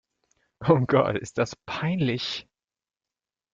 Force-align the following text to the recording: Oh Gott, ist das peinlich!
Oh 0.67 0.79
Gott, 0.87 1.15
ist 1.15 1.37
das 1.37 1.55
peinlich! 1.67 2.47